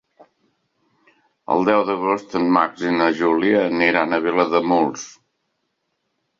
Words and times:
El 1.55 1.61
deu 1.69 1.83
d'agost 1.91 2.33
en 2.41 2.49
Max 2.57 2.87
i 2.93 2.95
na 2.97 3.11
Júlia 3.21 3.63
aniran 3.69 4.11
a 4.11 4.23
Vilademuls. 4.27 5.09